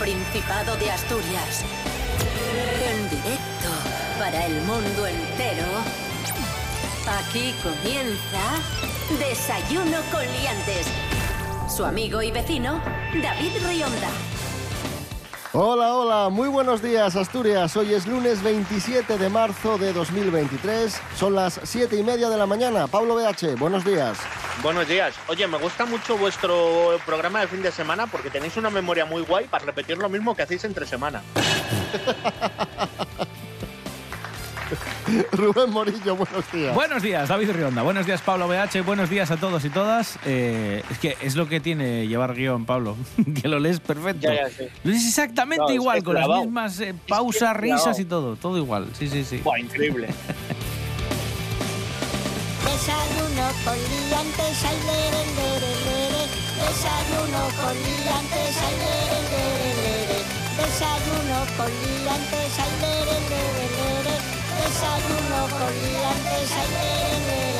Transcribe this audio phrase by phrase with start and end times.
[0.00, 1.62] Principado de Asturias.
[2.82, 3.68] En directo
[4.18, 5.66] para el mundo entero.
[7.06, 8.40] Aquí comienza
[9.18, 10.86] Desayuno con Liantes.
[11.68, 12.80] Su amigo y vecino,
[13.22, 14.08] David Rionda.
[15.52, 17.76] Hola, hola, muy buenos días Asturias.
[17.76, 20.98] Hoy es lunes 27 de marzo de 2023.
[21.14, 22.86] Son las 7 y media de la mañana.
[22.86, 24.16] Pablo BH, buenos días.
[24.62, 25.14] Buenos días.
[25.28, 29.22] Oye, me gusta mucho vuestro programa de fin de semana porque tenéis una memoria muy
[29.22, 31.22] guay para repetir lo mismo que hacéis entre semana.
[35.32, 36.74] Rubén Morillo, buenos días.
[36.74, 37.82] Buenos días, David Rionda.
[37.82, 38.82] Buenos días, Pablo BH.
[38.84, 40.18] Buenos días a todos y todas.
[40.24, 42.96] Eh, es que es lo que tiene llevar guion, Pablo.
[43.40, 44.28] que lo lees perfecto.
[44.28, 44.64] Ya, ya, sí.
[44.84, 48.04] Lo lees exactamente es igual, que con las mismas eh, Es que pausas, risas y
[48.04, 48.36] todo.
[48.36, 48.88] Todo igual.
[48.92, 49.38] Sí, sí, sí.
[49.38, 50.08] Buah, increíble.
[52.80, 56.22] Desayuno con liantes, ay, lere, lere, lere.
[56.56, 60.18] Desayuno con liantes, ay, lere, lere, lere.
[60.56, 64.14] Desayuno con liantes, ay, lere, lere, lere.
[64.56, 67.59] Desayuno con liantes, ay, lere, lere.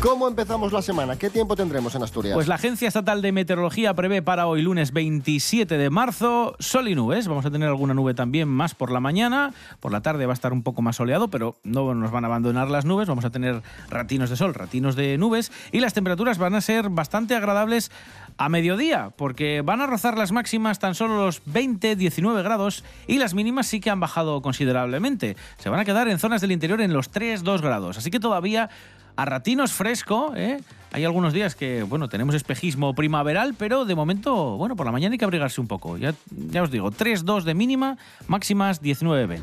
[0.00, 1.16] ¿Cómo empezamos la semana?
[1.16, 2.34] ¿Qué tiempo tendremos en Asturias?
[2.34, 6.94] Pues la Agencia Estatal de Meteorología prevé para hoy lunes 27 de marzo sol y
[6.94, 7.28] nubes.
[7.28, 9.52] Vamos a tener alguna nube también más por la mañana.
[9.78, 12.28] Por la tarde va a estar un poco más soleado, pero no nos van a
[12.28, 13.08] abandonar las nubes.
[13.08, 15.52] Vamos a tener ratinos de sol, ratinos de nubes.
[15.70, 17.90] Y las temperaturas van a ser bastante agradables
[18.38, 23.34] a mediodía, porque van a rozar las máximas tan solo los 20-19 grados y las
[23.34, 25.36] mínimas sí que han bajado considerablemente.
[25.58, 27.98] Se van a quedar en zonas del interior en los 3-2 grados.
[27.98, 28.70] Así que todavía
[29.16, 30.60] a ratinos fresco, ¿eh?
[30.92, 35.12] Hay algunos días que, bueno, tenemos espejismo primaveral, pero de momento, bueno, por la mañana
[35.12, 35.96] hay que abrigarse un poco.
[35.96, 39.40] Ya, ya os digo, 3-2 de mínima, máximas 19-20.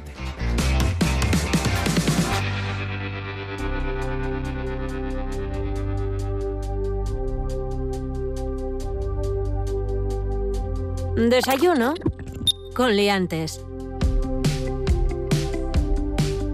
[11.29, 11.95] Desayuno
[12.75, 13.66] con Liantes.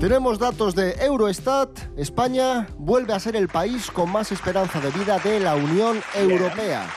[0.03, 1.69] Tenemos datos de Eurostat.
[1.95, 6.89] España vuelve a ser el país con más esperanza de vida de la Unión Europea.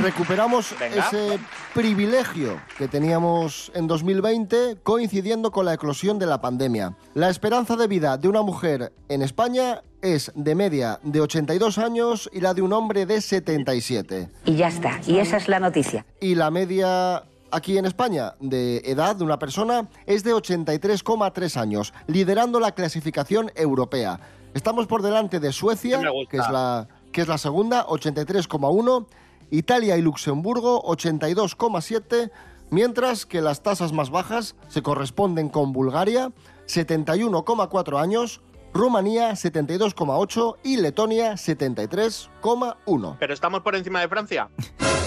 [0.00, 1.06] Recuperamos Venga.
[1.06, 1.38] ese
[1.74, 6.96] privilegio que teníamos en 2020 coincidiendo con la eclosión de la pandemia.
[7.12, 12.30] La esperanza de vida de una mujer en España es de media de 82 años
[12.32, 14.30] y la de un hombre de 77.
[14.46, 14.98] Y ya está.
[15.06, 16.06] Y esa es la noticia.
[16.22, 21.92] y la media aquí en España de edad de una persona es de 83,3 años,
[22.06, 24.20] liderando la clasificación europea.
[24.54, 29.06] Estamos por delante de Suecia, que es la que es la segunda, 83,1,
[29.50, 32.30] Italia y Luxemburgo 82,7,
[32.70, 36.30] mientras que las tasas más bajas se corresponden con Bulgaria
[36.66, 38.40] 71,4 años,
[38.72, 43.16] Rumanía 72,8 y Letonia 73,1.
[43.18, 44.48] Pero estamos por encima de Francia.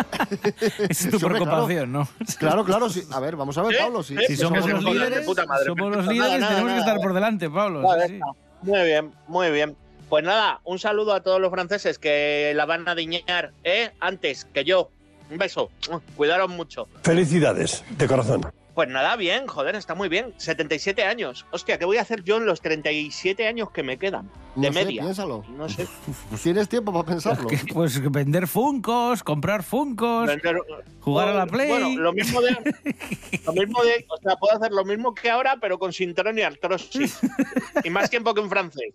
[0.88, 1.34] Esa es tu Hombre, claro.
[1.44, 2.08] preocupación, ¿no?
[2.38, 3.02] Claro, claro, sí.
[3.12, 3.78] A ver, vamos a ver, ¿Eh?
[3.80, 4.02] Pablo.
[4.02, 4.24] Si, ¿Eh?
[4.26, 6.96] Si somos los líderes, de puta madre, somos los líderes, Nada, tenemos nada, que estar
[7.00, 7.82] por delante, Pablo.
[7.82, 8.20] Vale, sí, sí.
[8.62, 9.76] Muy bien, muy bien.
[10.08, 13.92] Pues nada, un saludo a todos los franceses que la van a diñar ¿eh?
[14.00, 14.90] antes que yo.
[15.30, 15.70] Un beso.
[16.16, 16.88] Cuidaron mucho.
[17.02, 18.40] Felicidades, de corazón.
[18.80, 20.32] Pues nada, bien, joder, está muy bien.
[20.38, 21.44] 77 años.
[21.50, 24.30] Hostia, ¿qué voy a hacer yo en los 37 años que me quedan?
[24.54, 25.02] De No sé, media.
[25.02, 25.44] piénsalo.
[25.50, 25.86] No sé.
[26.42, 27.46] Tienes tiempo para pensarlo.
[27.46, 30.56] Que, Pues vender funcos, comprar funcos, Vender-
[31.00, 31.68] jugar a la Play.
[31.68, 32.52] Bueno, lo mismo de.
[33.44, 34.06] Lo mismo de.
[34.08, 37.18] O sea, puedo hacer lo mismo que ahora, pero con sintrón y artrosis.
[37.84, 38.94] y más tiempo que en francés.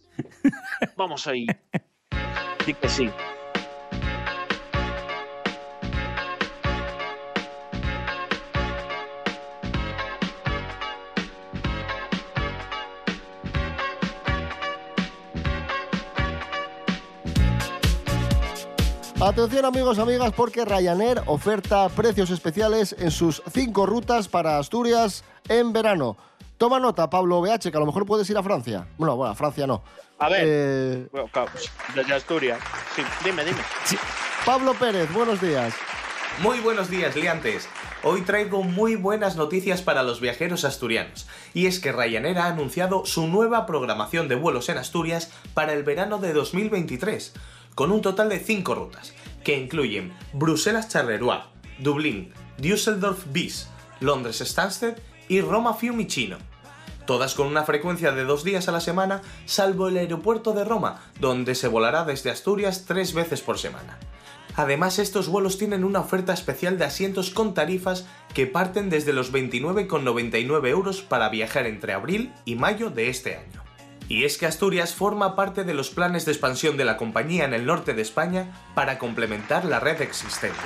[0.98, 1.46] Vamos ahí.
[2.66, 3.08] Sí que sí.
[19.26, 25.74] Atención amigos, amigas, porque Ryanair oferta precios especiales en sus cinco rutas para Asturias en
[25.74, 26.16] verano.
[26.60, 28.88] Toma nota, Pablo BH, que a lo mejor puedes ir a Francia.
[29.00, 29.82] Bueno, bueno, a Francia no.
[30.20, 30.44] A ver.
[30.46, 31.28] Eh, Bueno,
[31.96, 32.60] desde Asturias.
[32.96, 33.58] Sí, dime, dime.
[34.46, 35.74] Pablo Pérez, buenos días.
[36.44, 37.68] Muy buenos días, liantes.
[38.04, 43.04] Hoy traigo muy buenas noticias para los viajeros asturianos, y es que Ryanair ha anunciado
[43.08, 47.34] su nueva programación de vuelos en Asturias para el verano de 2023,
[47.76, 49.14] con un total de 5 rutas,
[49.44, 51.40] que incluyen Bruselas-Charleroi,
[51.80, 53.68] Dublín, Düsseldorf-Bis,
[54.00, 56.38] Londres-Stansted y Roma-Fiumicino.
[57.06, 61.04] Todas con una frecuencia de dos días a la semana, salvo el aeropuerto de Roma,
[61.20, 64.00] donde se volará desde Asturias tres veces por semana.
[64.56, 69.34] Además, estos vuelos tienen una oferta especial de asientos con tarifas que parten desde los
[69.34, 73.65] 29,99 euros para viajar entre abril y mayo de este año.
[74.08, 77.54] Y es que Asturias forma parte de los planes de expansión de la compañía en
[77.54, 80.58] el norte de España para complementar la red existente.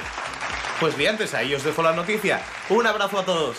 [0.80, 2.42] Pues bien, antes ahí os dejo la noticia.
[2.70, 3.58] Un abrazo a todos.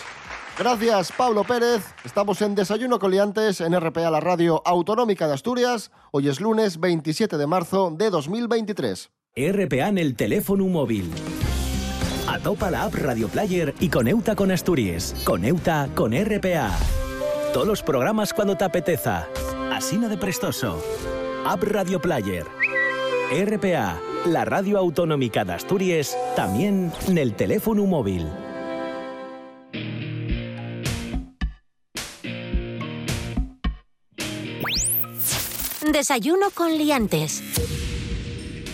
[0.57, 1.83] Gracias, Pablo Pérez.
[2.03, 5.91] Estamos en Desayuno Coliantes en RPA, la radio autonómica de Asturias.
[6.11, 9.11] Hoy es lunes 27 de marzo de 2023.
[9.35, 11.11] RPA en el teléfono móvil.
[12.27, 15.15] Atopa la app Radio Player y coneuta con Asturias.
[15.23, 16.71] Coneuta con RPA.
[17.53, 19.27] Todos los programas cuando te apeteza.
[19.81, 20.79] Asina de prestoso.
[21.43, 22.45] App Radio Player.
[23.31, 28.27] RPA, la radio autonómica de Asturias, también en el teléfono móvil.
[35.91, 37.41] Desayuno con liantes.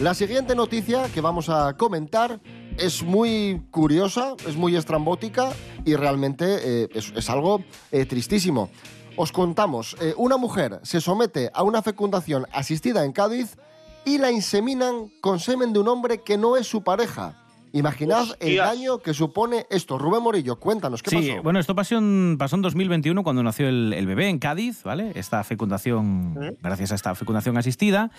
[0.01, 2.42] La siguiente noticia que vamos a comentar
[2.77, 5.54] es muy curiosa, es muy estrambótica
[5.86, 7.63] y realmente eh, es, es algo
[7.94, 8.69] eh, tristísimo.
[9.18, 13.58] Os contamos, eh, una mujer se somete a una fecundación asistida en Cádiz
[14.06, 17.36] y la inseminan con semen de un hombre que no es su pareja.
[17.74, 19.98] Imaginad el daño que supone esto.
[19.98, 21.44] Rubén Morillo, cuéntanos, ¿qué Sí, pasó?
[21.44, 25.12] bueno, esto pasó en, pasó en 2021 cuando nació el, el bebé en Cádiz, ¿vale?
[25.16, 28.10] Esta fecundación, gracias a esta fecundación asistida.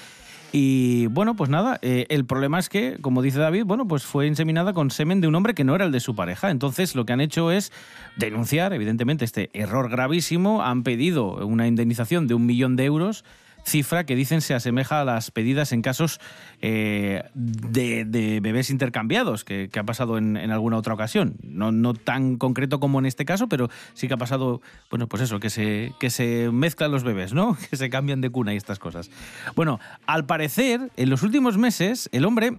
[0.51, 4.27] Y bueno, pues nada, eh, el problema es que, como dice David, bueno, pues fue
[4.27, 6.51] inseminada con semen de un hombre que no era el de su pareja.
[6.51, 7.71] Entonces lo que han hecho es
[8.17, 10.63] denunciar, evidentemente, este error gravísimo.
[10.63, 13.25] Han pedido una indemnización de un millón de euros
[13.65, 16.21] cifra que dicen se asemeja a las pedidas en casos
[16.61, 21.37] eh, de, bebés intercambiados, que, que ha pasado en, en alguna otra ocasión.
[21.43, 24.61] No, no tan concreto como en este caso, pero sí que ha pasado,
[24.91, 27.57] bueno, pues eso, que se, que se mezclan los bebés, ¿no?
[27.71, 29.11] Que se cambian de cuna y estas cosas.
[29.55, 32.59] Bueno, al parecer, en los últimos meses, el hombre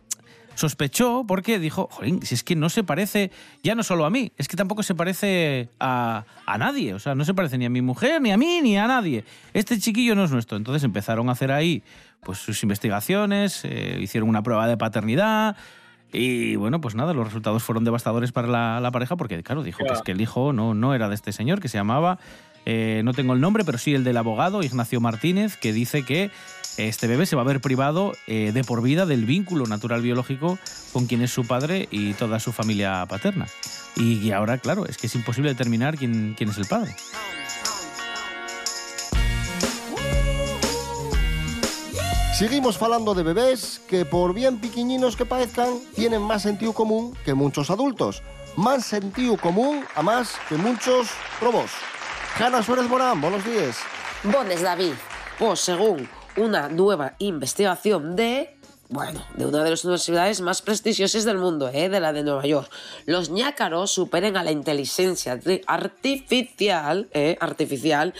[0.60, 3.32] sospechó porque dijo, jolín, si es que no se parece
[3.64, 7.16] ya no solo a mí, es que tampoco se parece a, a nadie, o sea,
[7.16, 9.24] no se parece ni a mi mujer, ni a mí, ni a nadie.
[9.54, 10.58] Este chiquillo no es nuestro.
[10.58, 11.84] Entonces empezaron a hacer ahí
[12.22, 15.56] pues sus investigaciones, eh, hicieron una prueba de paternidad.
[16.12, 19.84] Y bueno, pues nada, los resultados fueron devastadores para la, la pareja porque, claro, dijo
[19.86, 22.18] que es que el hijo no, no era de este señor, que se llamaba,
[22.66, 26.32] eh, no tengo el nombre, pero sí el del abogado, Ignacio Martínez, que dice que
[26.78, 30.58] este bebé se va a ver privado eh, de por vida del vínculo natural biológico
[30.94, 33.48] con quien es su padre y toda su familia paterna.
[33.96, 36.96] Y, y ahora, claro, es que es imposible determinar quién, quién es el padre.
[42.40, 47.34] Seguimos falando de bebés que, por bien piquiñinos que parezcan, tienen más sentido común que
[47.34, 48.24] muchos adultos.
[48.56, 51.10] Más sentido común, a más que muchos
[51.42, 51.72] robos.
[52.40, 53.76] Hanna Suárez Morán, buenos días.
[54.24, 54.94] Bones David,
[55.38, 56.08] pues según
[56.38, 58.56] una nueva investigación de,
[58.90, 61.90] bueno, de una de las universidades más prestigiosas del mundo, ¿eh?
[61.90, 62.72] de la de Nueva York,
[63.06, 67.38] los ñácaros superan a la inteligencia artificial, ¿eh?
[67.40, 68.14] artificial,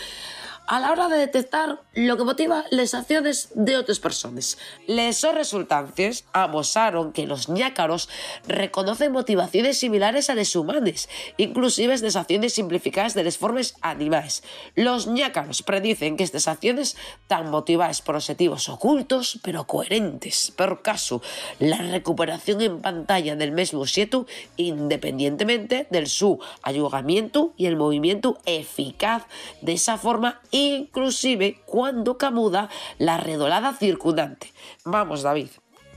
[0.70, 4.56] a la hora de detectar lo que motiva las acciones de otras personas.
[4.86, 8.08] Les resultantes amosaron que los ñácaros
[8.46, 11.08] reconocen motivaciones similares a las humanas,
[11.38, 14.44] inclusive las acciones simplificadas de las formas animales.
[14.76, 20.52] Los ñácaros predicen que estas acciones están motivadas por objetivos ocultos pero coherentes.
[20.56, 21.20] Por caso,
[21.58, 29.24] la recuperación en pantalla del mismo objeto independientemente del su ayugamiento y el movimiento eficaz
[29.62, 34.52] de esa forma inclusive cuando camuda la redolada circundante.
[34.84, 35.48] Vamos, David.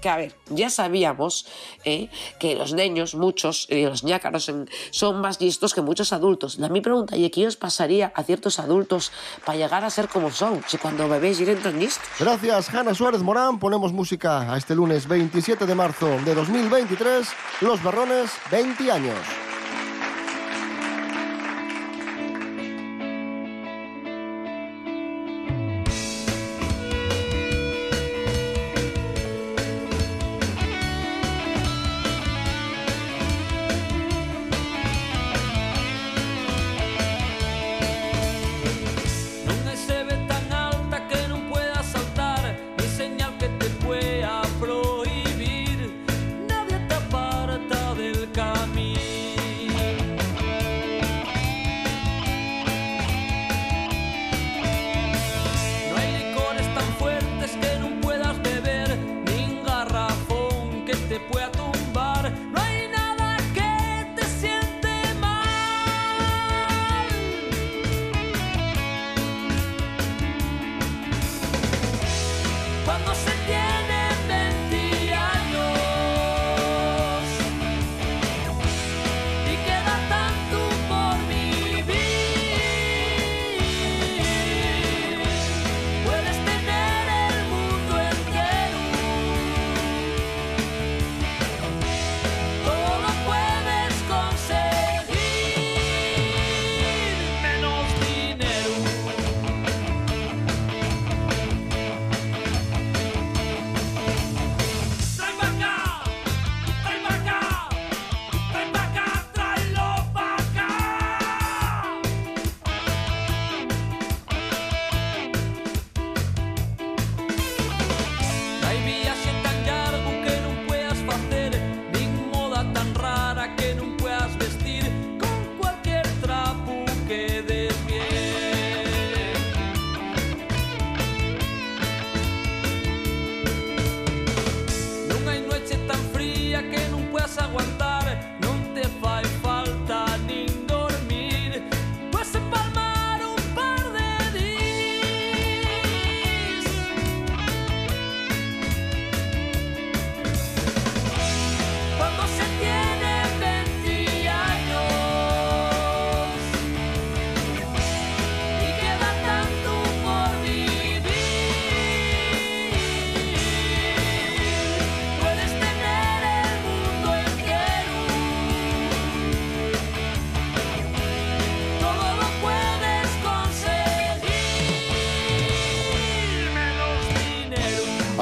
[0.01, 1.48] Que a ver, ya sabíamos
[1.86, 4.51] eh, que los niños, muchos, eh, los ñácaros,
[4.91, 6.60] son más listos que muchos adultos.
[6.60, 9.13] La mi pregunta, ¿y qué os pasaría a ciertos adultos
[9.46, 12.03] para llegar a ser como son, si cuando bebés lleguen tan listos?
[12.20, 13.60] Gracias, Hanna Suárez Morán.
[13.60, 17.25] Ponemos música a este lunes 27 de marzo de 2023.
[17.62, 19.52] Los Berrones, 20 años.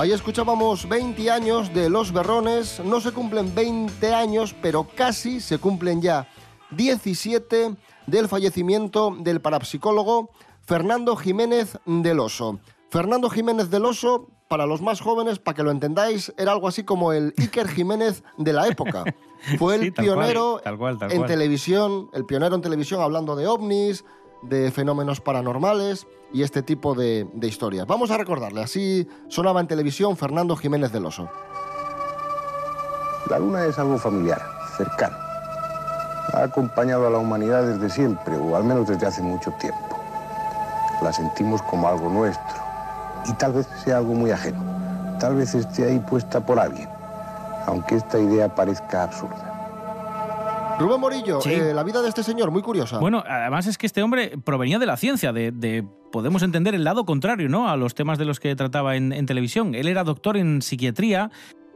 [0.02, 2.82] Ahí escuchábamos 20 años de Los Berrones.
[2.84, 6.28] No se cumplen 20 años, pero casi se cumplen ya
[6.72, 7.76] 17
[8.08, 10.32] del fallecimiento del parapsicólogo
[10.66, 12.60] Fernando Jiménez del Oso.
[12.90, 16.84] Fernando Jiménez del Oso, para los más jóvenes, para que lo entendáis, era algo así
[16.84, 19.04] como el Iker Jiménez de la época.
[19.60, 21.30] Fue el Sí, tal cual, pionero tal cual, tal en cual.
[21.30, 24.04] televisión, el pionero en televisión hablando de ovnis,
[24.42, 27.88] de fenómenos paranormales y este tipo de, historias.
[27.88, 31.30] Vamos a recordarle, así sonaba en televisión Fernando Jiménez del Oso.
[33.30, 34.42] La luna es algo familiar,
[34.78, 35.18] cercano.
[36.34, 39.98] Ha acompañado a la humanidad desde siempre, o al menos desde hace mucho tiempo.
[41.02, 42.62] La sentimos como algo nuestro,
[43.26, 44.60] y tal vez sea algo muy ajeno.
[45.20, 46.90] Tal vez esté ahí puesta por alguien,
[47.68, 49.51] aunque esta idea parezca absurda.
[50.80, 51.52] Rubén Morillo, Sí.
[51.54, 52.98] eh, la vida de este señor, muy curiosa.
[53.00, 56.84] Bueno, además es que este hombre provenía de la ciencia, de, de- podemos entender el
[56.84, 57.70] lado contrario, ¿no?
[57.70, 59.76] A los temas de los que trataba en, en televisión.
[59.76, 61.30] Él era doctor en psiquiatría.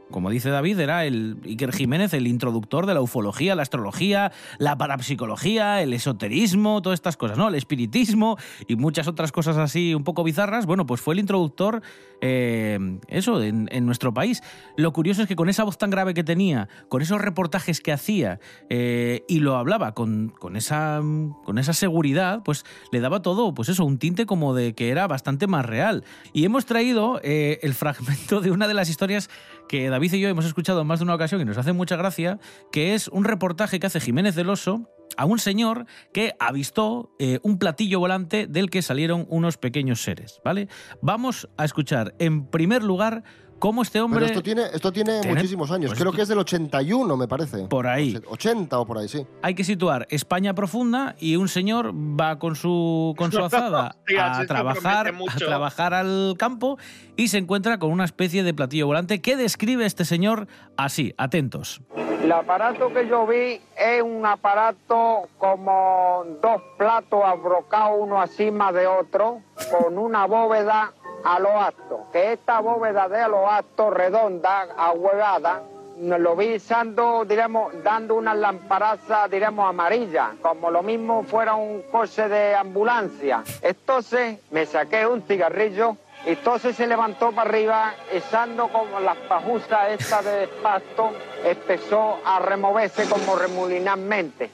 [0.08, 4.78] Como dice David, era el Iker Jiménez, el introductor de la ufología, la astrología, la
[4.78, 7.48] parapsicología, el esoterismo, todas estas cosas, ¿no?
[7.48, 8.36] El espiritismo
[8.68, 10.64] y muchas otras cosas así un poco bizarras.
[10.64, 11.82] Bueno, pues fue el introductor,
[12.20, 14.42] eh, eso, en, nuestro país.
[14.76, 17.92] Lo curioso es que con esa voz tan grave que tenía, con esos reportajes que
[17.92, 21.00] hacía eh, y lo hablaba con, con esa,
[21.44, 25.06] con esa seguridad, pues le daba todo, pues eso, un tinte como de que era
[25.06, 26.04] bastante más real.
[26.32, 29.30] Y hemos traído eh, el fragmento de una de las historias
[29.68, 31.96] que David y yo hemos escuchado en más de una ocasión y nos hace mucha
[31.96, 32.38] gracia,
[32.72, 37.38] que es un reportaje que hace Jiménez del Oso a un señor que avistó eh,
[37.42, 40.68] un platillo volante del que salieron unos pequeños seres, ¿vale?
[41.00, 43.22] Vamos a escuchar en primer lugar
[43.58, 44.20] cómo este hombre...
[44.20, 45.88] Pero esto tiene, esto tiene, Tiene- muchísimos años.
[45.88, 47.64] pues Creo esto- que es del 81, me parece.
[47.68, 48.18] Por ahí.
[48.28, 49.24] 80 o por ahí, sí.
[49.40, 54.44] hay que situar España profunda y un señor va con su con su azada a
[54.46, 56.76] trabajar a trabajar al campo
[57.16, 61.80] y se encuentra con una especie de platillo volante que describe este señor así, atentos.
[62.22, 68.86] El aparato que yo vi es un aparato como dos platos abrocados uno encima de
[68.86, 70.92] otro, con una bóveda
[71.24, 72.06] a lo alto.
[72.12, 75.62] Que esta bóveda de a lo alto, redonda, ahuevada,
[75.98, 82.28] lo vi usando, diremos, dando una lamparaza, diremos, amarilla, como lo mismo fuera un coche
[82.28, 83.42] de ambulancia.
[83.62, 85.96] Entonces me saqué un cigarrillo
[86.26, 91.12] entonces se levantó para arriba, echando como las pajusas estas de pasto,
[91.44, 94.50] empezó a removerse como remulinarmente.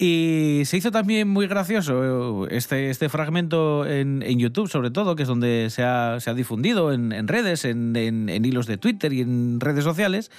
[0.00, 5.16] Y se hizo también muy gracioso eh, este, este fragmento en, en YouTube, sobre todo,
[5.16, 8.76] que es donde se ha, se ha difundido en, en redes, en- en hilos de
[8.76, 10.30] Twitter y en redes sociales,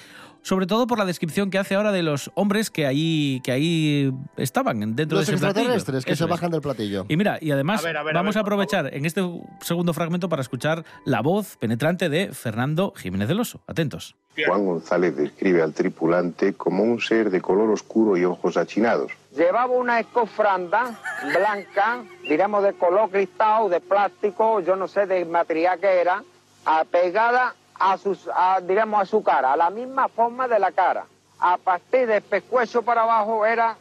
[0.41, 4.11] sobre todo por la descripción que hace ahora de los hombres que ahí, que ahí
[4.37, 5.61] estaban dentro Los de ese platillo.
[5.73, 6.29] extraterrestres que Eso se es.
[6.29, 7.05] bajan del platillo.
[7.09, 9.21] Y mira, y además A ver, a ver, a vamos ver, a aprovechar en este
[9.61, 13.61] segundo fragmento para escuchar la voz penetrante de Fernando Jiménez del Oso.
[13.67, 14.15] Atentos.
[14.47, 19.11] Juan González describe al tripulante como un ser de color oscuro y ojos achinados.
[19.35, 25.77] Llevaba una escofranda blanca, diremos de color cristal, de plástico, yo no sé de material
[25.79, 26.23] que era,
[26.63, 31.05] apegada a, sus, a, diremos, a su cara, a la misma forma de la cara.
[31.39, 33.77] A partir del pescuezo para abajo era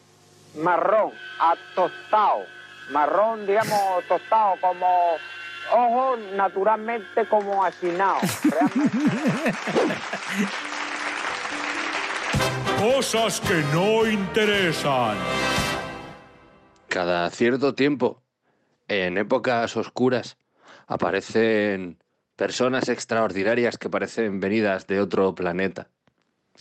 [0.57, 2.45] marrón, atostado,
[2.91, 4.87] marrón, digamos, tostado, como
[5.73, 8.23] ojos naturalmente como achinados.
[12.79, 15.17] Cosas que no interesan.
[16.89, 18.23] Cada cierto tiempo,
[18.87, 20.39] en épocas oscuras,
[20.87, 21.99] aparecen
[22.39, 25.89] personas extraordinarias que parecen venidas de otro planeta.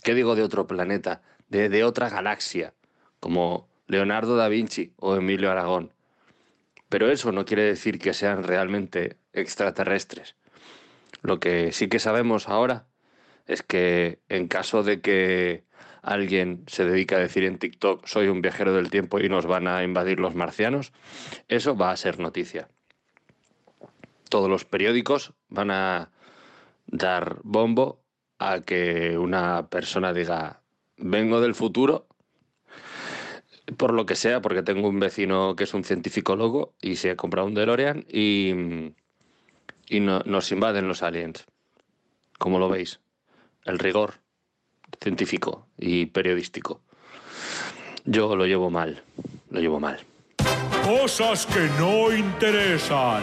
[0.02, 1.22] ¿Qué digo de otro planeta?
[1.48, 2.74] De, de otra galaxia,
[3.20, 5.92] como Leonardo da Vinci o Emilio Aragón.
[6.88, 10.34] Pero eso no quiere decir que sean realmente extraterrestres.
[11.22, 12.88] Lo que sí que sabemos ahora
[13.46, 15.62] es que en caso de que
[16.02, 19.68] alguien se dedique a decir en TikTok soy un viajero del tiempo y nos van
[19.68, 20.92] a invadir los marcianos,
[21.46, 22.68] eso va a ser noticia.
[24.28, 26.10] Todos los periódicos van a
[26.86, 28.00] dar bombo
[28.38, 30.60] a que una persona diga
[30.96, 32.06] vengo del futuro
[33.76, 37.10] por lo que sea, porque tengo un vecino que es un científico loco y se
[37.10, 38.94] ha comprado un DeLorean y,
[39.88, 41.44] y no- nos invaden los aliens.
[42.38, 43.00] Como lo veis,
[43.64, 44.14] el rigor
[45.02, 46.80] científico y periodístico.
[48.04, 49.02] Yo lo llevo mal,
[49.50, 49.98] lo llevo mal.
[50.82, 53.22] Cosas que no interesan.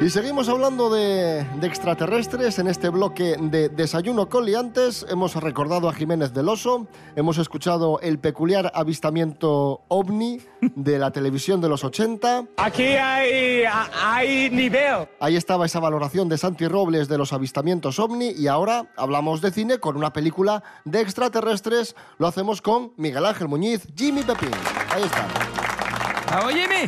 [0.00, 5.06] Y seguimos hablando de, de extraterrestres en este bloque de Desayuno con Liantes.
[5.08, 11.60] Hemos recordado a Jiménez del Oso, hemos escuchado el peculiar avistamiento ovni de la televisión
[11.62, 12.44] de los 80.
[12.58, 13.62] Aquí hay,
[14.02, 15.08] hay nivel.
[15.20, 19.52] Ahí estaba esa valoración de Santi Robles de los avistamientos ovni y ahora hablamos de
[19.52, 21.96] cine con una película de extraterrestres.
[22.18, 24.50] Lo hacemos con Miguel Ángel Muñiz, Jimmy Pepín.
[24.90, 25.26] Ahí está.
[26.26, 26.84] ¡Bravo, Jimmy!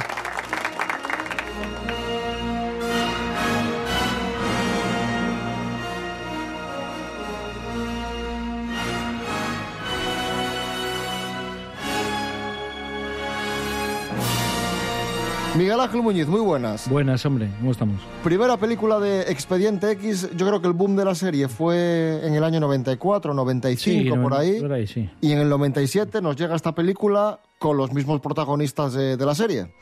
[15.57, 16.89] Miguel Ángel Muñiz, muy buenas.
[16.89, 18.01] Buenas, hombre, ¿cómo estamos?
[18.23, 22.35] Primera película de Expediente X, yo creo que el boom de la serie fue en
[22.35, 24.61] el año 94, 95, Sí, por ahí.
[24.61, 25.09] Por ahí, sí.
[25.23, 29.35] Y en el 97 nos llega esta película con los mismos protagonistas de, de la
[29.35, 29.73] serie.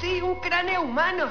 [0.00, 1.24] Sí, un cráneo humano.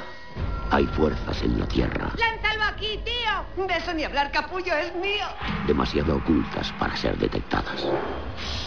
[0.72, 3.68] Hay fuerzas en la Tierra ¡Lánzalo aquí, tío!
[3.68, 5.26] De eso ni hablar, capullo, es mío.
[5.68, 7.86] demasiado ocultas para ser detectadas.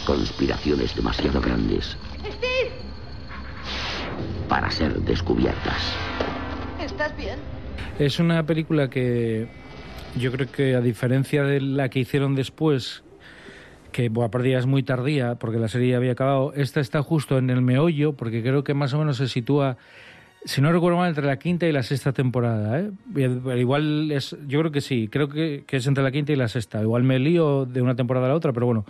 [0.06, 2.70] Conspiraciones demasiado grandes Steve,
[4.48, 5.94] para ser descubiertas.
[6.86, 7.38] ¿estás bien?
[7.98, 9.48] Es una película que
[10.16, 13.02] yo creo que a diferencia de la que hicieron después,
[13.92, 17.50] que ya es muy tardía porque la serie ya había acabado, esta está justo en
[17.50, 19.76] el meollo porque creo que más o menos se sitúa,
[20.44, 22.80] si no recuerdo mal, entre la quinta y la sexta temporada.
[22.80, 22.90] ¿eh?
[23.56, 26.48] Igual es, yo creo que sí, creo que, que es entre la quinta y la
[26.48, 26.80] sexta.
[26.80, 28.84] Igual me lío de una temporada a la otra, pero bueno,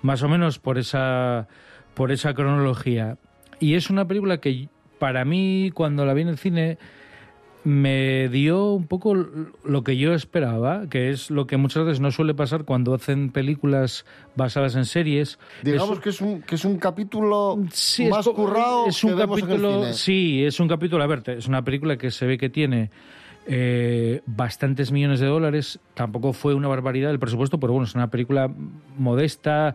[0.00, 1.48] más o menos por esa,
[1.94, 3.18] por esa cronología.
[3.62, 6.78] Y es una película que para mí, cuando la vi en el cine,
[7.64, 12.10] me dio un poco lo que yo esperaba, que es lo que muchas veces no
[12.10, 15.38] suele pasar cuando hacen películas basadas en series.
[15.62, 19.10] Digamos Es- que, es un, que es un capítulo Sí, más es, currado es un
[19.10, 19.92] que vemos en el capítulo cine.
[19.94, 22.90] sí es un capítulo a ver es una película que se ve que tiene
[23.46, 28.10] eh, bastantes millones de dólares tampoco fue una barbaridad el presupuesto pero bueno es una
[28.10, 28.48] película
[28.98, 29.74] modesta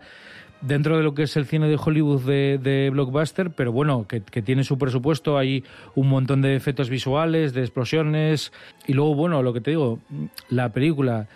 [0.62, 4.64] dentro de lo que es el cine de Hollywood de, blockbuster pero bueno que, tiene
[4.64, 5.64] su presupuesto hay
[5.96, 8.52] un montón de efectos visuales de explosiones
[8.88, 10.00] y luego bueno lo que te digo
[10.50, 11.28] la película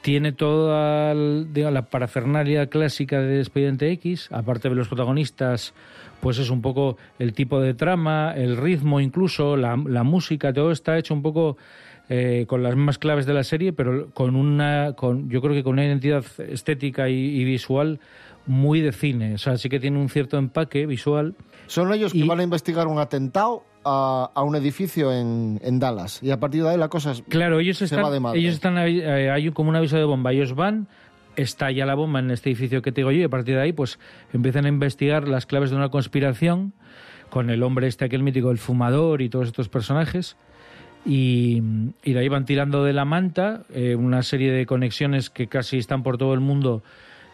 [0.00, 5.74] tiene toda la parafernalia clásica de Expediente X, aparte de los protagonistas,
[6.20, 10.70] pues es un poco el tipo de trama, el ritmo incluso, la, la música, todo
[10.70, 11.56] está hecho un poco
[12.08, 15.62] eh, con las mismas claves de la serie, pero con una, con, yo creo que
[15.62, 18.00] con una identidad estética y, y visual
[18.48, 19.34] muy de cine.
[19.34, 21.36] O sea, sí que tiene un cierto empaque visual.
[21.66, 26.22] Son ellos que van a investigar un atentado a, a un edificio en, en Dallas.
[26.22, 28.40] Y a partir de ahí la cosa Claro, ellos se están, va de madre.
[28.40, 30.32] ellos están eh, hay como un aviso de bomba.
[30.32, 30.88] Ellos van,
[31.36, 33.72] estalla la bomba en este edificio que te digo yo, y a partir de ahí,
[33.72, 33.98] pues
[34.32, 36.72] empiezan a investigar las claves de una conspiración
[37.30, 40.36] con el hombre este, aquel mítico, el fumador y todos estos personajes.
[41.06, 41.62] Y,
[42.02, 45.78] y de ahí van tirando de la manta eh, una serie de conexiones que casi
[45.78, 46.82] están por todo el mundo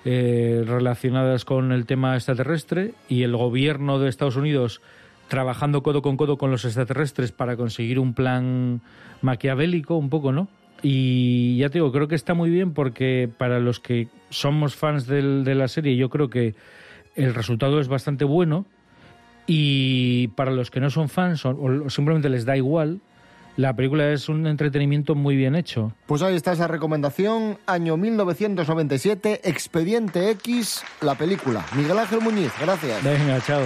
[0.05, 4.81] eh, relacionadas con el tema extraterrestre y el gobierno de Estados Unidos
[5.29, 8.83] trabajando codo con codo con los extraterrestres para conseguir un plan
[9.23, 10.49] maquiavélico un poco, ¿no?
[10.83, 15.07] Y ya te digo, creo que está muy bien porque para los que somos fans
[15.07, 16.55] del- de la serie yo creo que
[17.17, 18.67] el resultado es bastante bueno
[19.47, 23.01] y para los que no son fans o, o simplemente les da igual,
[23.57, 25.93] la película es un entretenimiento muy bien hecho.
[26.07, 31.65] Pues ahí está esa recomendación, año 1997, Expediente X, la película.
[31.77, 33.03] Miguel Ángel Muñiz, gracias.
[33.03, 33.63] Venga, chao.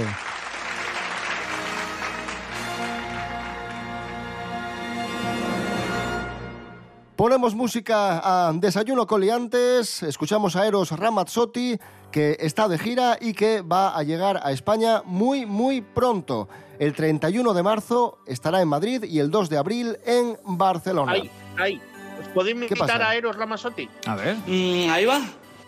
[7.18, 11.76] Ponemos música a Desayuno Coliantes, escuchamos a Eros Ramazzotti,
[12.12, 16.48] que está de gira y que va a llegar a España muy, muy pronto.
[16.78, 21.10] El 31 de marzo estará en Madrid y el 2 de abril en Barcelona.
[21.10, 21.82] Ay, ay.
[22.20, 23.08] ¿Os podéis invitar pasa?
[23.08, 23.90] a Eros Ramazzotti?
[24.06, 24.36] A ver.
[24.46, 25.20] ahí va.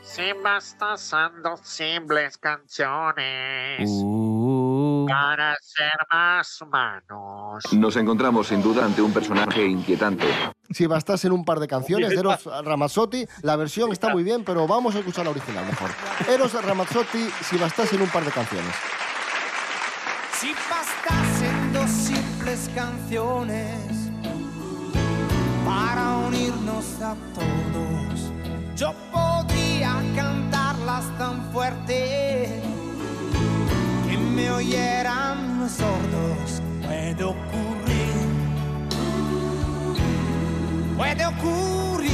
[0.03, 1.11] Si bastas
[1.43, 3.91] dos simples canciones
[5.09, 7.65] para ser más humanos.
[7.73, 10.27] Nos encontramos sin duda ante un personaje inquietante.
[10.73, 14.45] Si bastas en un par de canciones de Eros Ramazzotti, la versión está muy bien,
[14.45, 15.91] pero vamos a escuchar la original mejor.
[16.33, 18.73] Eros Ramazzotti, si bastas en un par de canciones.
[20.39, 23.75] Si bastasen dos simples canciones
[25.67, 28.33] para unirnos a todos,
[28.77, 32.63] yo podría cantarlas tan fuerte
[34.09, 36.63] que me oyeran los sordos.
[36.87, 37.80] Puede ocurrir,
[41.01, 42.11] puede ocurrir.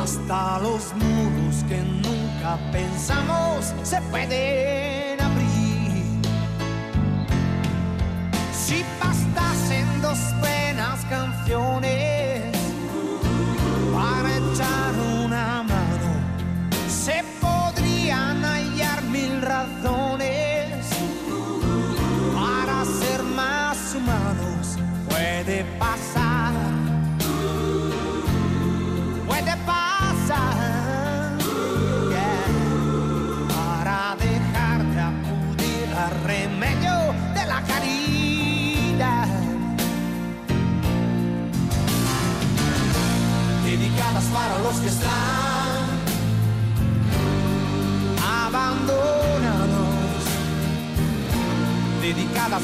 [0.00, 6.22] Hasta los muros que nunca pensamos se pueden abrir.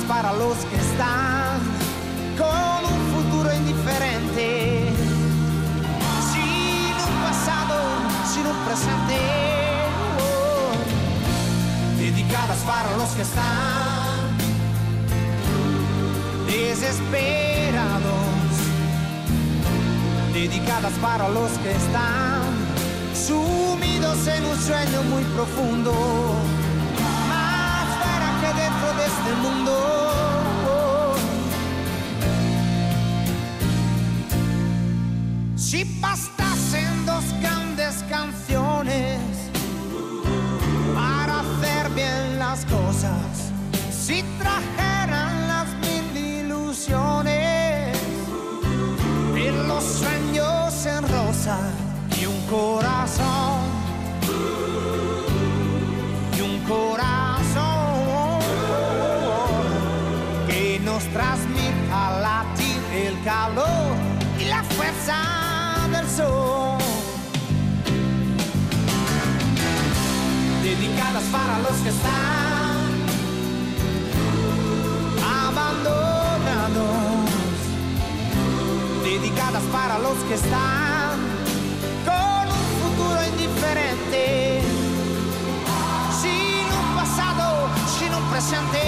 [0.07, 1.59] Para los que están
[2.39, 4.89] con un futuro indiferente,
[6.31, 7.77] sin un pasado,
[8.33, 9.19] sin un presente,
[11.99, 14.31] dedicadas para los que están
[16.47, 18.11] desesperados.
[20.33, 22.43] Dedicadas para los que están
[23.13, 25.93] sumidos en un sueño muy profundo,
[35.71, 39.21] Si bastasen dos grandes canciones
[40.95, 43.53] para hacer bien las cosas,
[43.93, 47.97] si trajeran las mil ilusiones
[49.37, 51.59] y los sueños en rosa
[52.21, 53.30] y un corazón
[71.33, 72.81] para los que están
[75.23, 77.29] abandonados
[79.05, 81.19] dedicadas para los que están
[82.05, 84.61] con un futuro indiferente,
[86.21, 88.83] sin un pasado, sin un presente,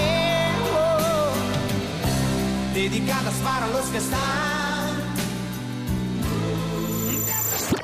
[0.75, 1.31] oh,
[2.73, 4.33] dedicadas para los que están.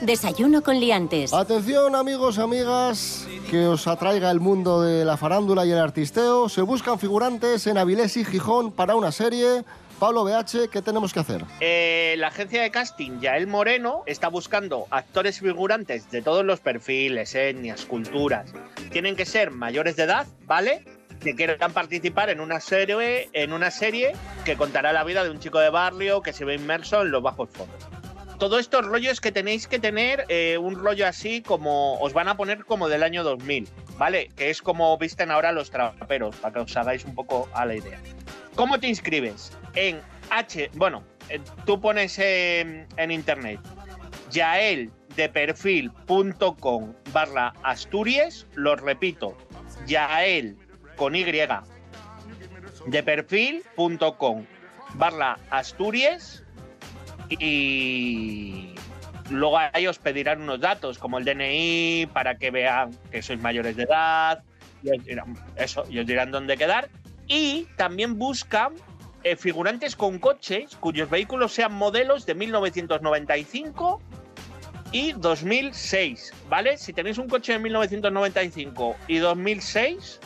[0.02, 1.34] Desayuno con liantes.
[1.34, 6.50] Atención amigos, amigas, que os atraiga el mundo de la farándula y el artisteo.
[6.50, 9.64] Se buscan figurantes en Avilés y Gijón para una serie.
[10.00, 11.44] Pablo BH, ¿qué tenemos que hacer?
[11.60, 17.34] Eh, la agencia de casting Yael Moreno está buscando actores figurantes de todos los perfiles,
[17.34, 18.54] etnias, culturas.
[18.92, 20.86] Tienen que ser mayores de edad, ¿vale?
[21.20, 24.14] Que quieran participar en una serie, en una serie
[24.46, 27.24] que contará la vida de un chico de barrio que se ve inmerso en los
[27.24, 27.99] bajos fondos.
[28.40, 32.38] Todo estos rollos que tenéis que tener eh, un rollo así como os van a
[32.38, 34.30] poner como del año 2000, ¿vale?
[34.38, 37.76] Que es como visten ahora los traperos, para que os hagáis un poco a la
[37.76, 38.00] idea.
[38.56, 39.52] ¿Cómo te inscribes?
[39.76, 40.00] En
[40.30, 43.60] H, bueno, eh, tú pones en, internet
[44.32, 49.36] yaeldeperfil.com barra Asturias, lo repito,
[49.86, 50.56] yael
[50.96, 51.26] con Y,
[52.88, 54.46] deperfil.com
[54.94, 56.46] barra Asturias
[57.30, 58.74] y
[59.30, 63.76] luego ahí os pedirán unos datos como el DNI para que vean que sois mayores
[63.76, 64.44] de edad,
[64.84, 66.90] y os dirán, eso, y dirán dónde quedar.
[67.28, 68.74] Y también buscan
[69.24, 74.02] eh, figurantes con coches cuyos vehículos sean modelos de 1995
[74.92, 76.78] y 2006, ¿vale?
[76.78, 80.20] Si tenéis un coche de 1995 y 2006,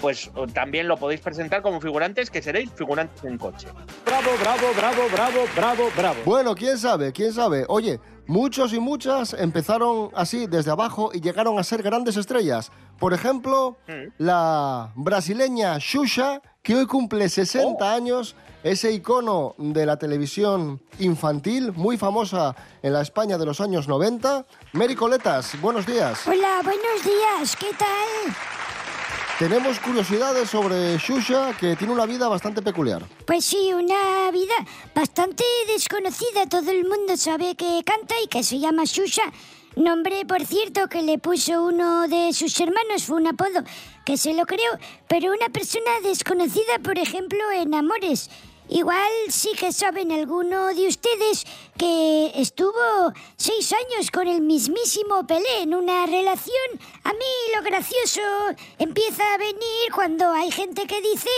[0.00, 3.68] pues también lo podéis presentar como figurantes, que seréis figurantes en coche.
[4.04, 6.18] Bravo, bravo, bravo, bravo, bravo, bravo.
[6.24, 7.64] Bueno, quién sabe, quién sabe.
[7.68, 12.70] Oye, muchos y muchas empezaron así desde abajo y llegaron a ser grandes estrellas.
[12.98, 13.76] Por ejemplo,
[14.18, 21.96] la brasileña Xuxa, que hoy cumple 60 años, ese icono de la televisión infantil, muy
[21.96, 24.44] famosa en la España de los años 90.
[24.72, 26.26] Mary Coletas, buenos días.
[26.26, 28.57] Hola, buenos días, ¿qué tal?
[29.38, 33.06] Tenemos curiosidades sobre Xuxa, que tiene una vida bastante peculiar.
[33.24, 34.54] Pues sí, una vida
[34.92, 36.48] bastante desconocida.
[36.48, 39.22] Todo el mundo sabe que canta y que se llama Xuxa.
[39.76, 43.62] Nombre, por cierto, que le puso uno de sus hermanos, fue un apodo,
[44.04, 48.30] que se lo creo, pero una persona desconocida, por ejemplo, en Amores.
[48.68, 51.44] Igual sí que saben alguno de ustedes
[51.78, 56.80] que estuvo seis años con el mismísimo Pelé en una relación.
[57.04, 58.20] A mí lo gracioso
[58.78, 61.30] empieza a venir cuando hay gente que dice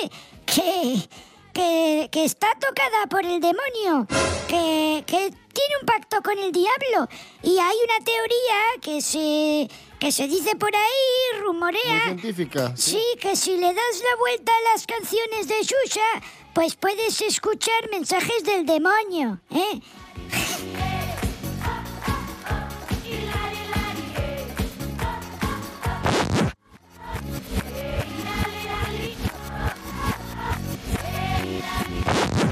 [0.46, 1.08] que,
[1.52, 4.06] que, que está tocada por el demonio,
[4.48, 7.08] que, que tiene un pacto con el diablo.
[7.42, 9.68] Y hay una teoría que se,
[10.00, 12.04] que se dice por ahí, Muy rumorea.
[12.06, 12.72] científica.
[12.76, 17.90] Sí, que si le das la vuelta a las canciones de Xuxa, pues puedes escuchar
[17.90, 19.80] mensajes del demonio, ¿eh?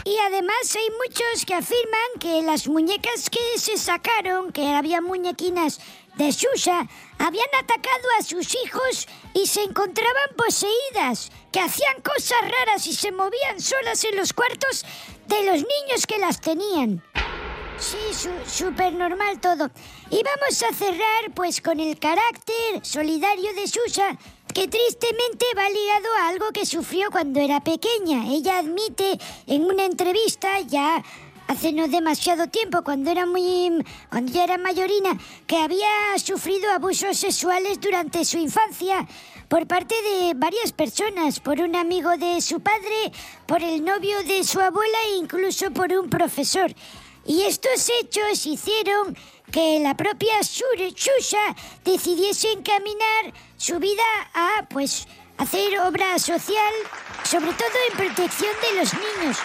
[0.05, 5.81] Y además hay muchos que afirman que las muñecas que se sacaron, que había muñequinas
[6.17, 12.87] de Xuxa, habían atacado a sus hijos y se encontraban poseídas, que hacían cosas raras
[12.87, 14.85] y se movían solas en los cuartos
[15.27, 17.03] de los niños que las tenían.
[17.79, 19.71] Sí, su- súper normal todo.
[20.11, 24.19] Y vamos a cerrar pues con el carácter solidario de Susa,
[24.53, 28.27] que tristemente va ligado a algo que sufrió cuando era pequeña.
[28.27, 31.05] Ella admite en una entrevista ya
[31.47, 35.89] hace no demasiado tiempo, cuando era muy cuando ya era mayorina, que había
[36.23, 39.07] sufrido abusos sexuales durante su infancia
[39.49, 43.13] por parte de varias personas, por un amigo de su padre,
[43.47, 46.73] por el novio de su abuela e incluso por un profesor.
[47.25, 49.17] Y estos hechos hicieron
[49.51, 54.03] que la propia Shusha decidiese encaminar su vida
[54.35, 55.09] a, pues,
[55.39, 56.75] hacer obra social,
[57.25, 59.39] sobre todo en protección de los niños.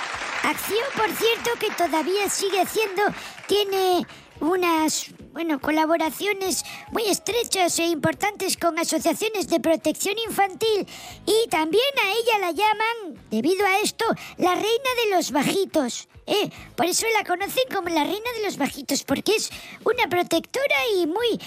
[0.43, 3.03] Acción, por cierto, que todavía sigue haciendo,
[3.47, 4.05] tiene
[4.41, 10.88] unas, bueno, colaboraciones muy estrechas e importantes con asociaciones de protección infantil
[11.26, 14.06] y también a ella la llaman, debido a esto,
[14.38, 16.08] la reina de los bajitos.
[16.28, 16.50] ¿eh?
[16.76, 19.50] Por eso la conocen como la reina de los bajitos, porque es
[19.84, 21.39] una protectora y muy...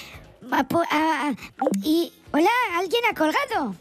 [0.50, 1.34] apo- a- a-
[1.82, 3.74] y, hola, ¿alguien ha colgado?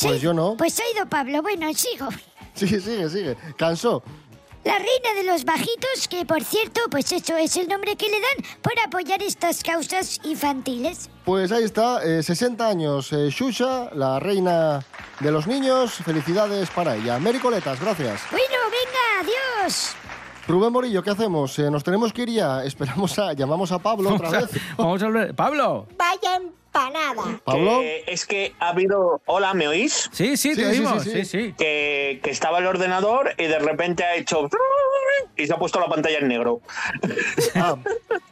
[0.00, 0.56] Pues yo no.
[0.56, 1.40] Pues ha ido Pablo.
[1.42, 2.08] Bueno, sigo.
[2.54, 3.36] Sigue, sigue, sigue.
[3.56, 4.02] Cansó.
[4.66, 8.18] La reina de los bajitos, que por cierto, pues eso es el nombre que le
[8.20, 11.08] dan por apoyar estas causas infantiles.
[11.24, 14.84] Pues ahí está, eh, 60 años, eh, Shusha, la reina
[15.20, 15.92] de los niños.
[16.04, 17.18] Felicidades para ella.
[17.20, 18.22] Mary Coletas, gracias.
[18.30, 19.30] Bueno, venga,
[19.62, 19.94] adiós.
[20.48, 21.56] Rubén Morillo, ¿qué hacemos?
[21.60, 22.64] Eh, nos tenemos que ir ya.
[22.70, 23.32] Esperamos a...
[23.34, 24.62] Llamamos a Pablo otra Vamos a- vez.
[24.76, 25.34] Vamos a hablar.
[25.34, 25.86] ¡Pablo!
[26.76, 27.40] Vaya empanada.
[27.44, 27.80] ¿Pablo?
[27.80, 29.20] Que es que ha habido.
[29.26, 30.08] Hola, ¿me oís?
[30.12, 31.02] Sí, sí, te Sí, oímos.
[31.02, 31.46] sí, Sí, sí.
[31.48, 31.54] sí.
[31.56, 34.48] Que, que estaba el ordenador y de repente ha hecho.
[35.36, 36.60] Y se ha puesto la pantalla en negro.
[37.54, 37.76] Ah,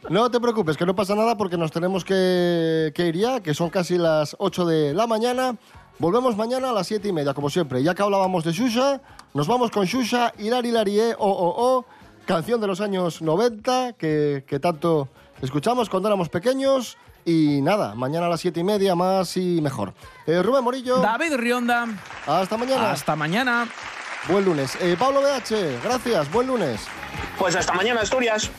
[0.09, 3.53] no te preocupes, que no pasa nada porque nos tenemos que, que ir ya, que
[3.55, 5.55] son casi las 8 de la mañana.
[5.97, 7.81] Volvemos mañana a las 7 y media, como siempre.
[7.81, 9.01] Ya que hablábamos de Shusha,
[9.33, 11.85] nos vamos con Shusha, Hilari Hilarie, o, o, o,
[12.25, 15.07] canción de los años 90 que, que tanto
[15.41, 16.97] escuchamos cuando éramos pequeños.
[17.25, 19.93] Y nada, mañana a las 7 y media, más y mejor.
[20.27, 20.97] Eh, Rubén Morillo.
[20.97, 21.87] David Rionda.
[22.27, 22.91] Hasta mañana.
[22.91, 23.67] Hasta mañana.
[24.29, 24.77] Buen lunes.
[24.79, 26.31] Eh, Pablo BH, gracias.
[26.31, 26.81] Buen lunes.
[27.39, 28.51] Pues hasta mañana, Asturias.